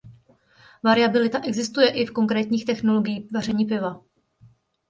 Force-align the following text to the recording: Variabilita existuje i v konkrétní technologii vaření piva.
Variabilita 0.83 1.37
existuje 1.47 1.89
i 1.89 2.05
v 2.05 2.11
konkrétní 2.11 2.61
technologii 2.63 3.27
vaření 3.33 3.65
piva. 3.65 4.01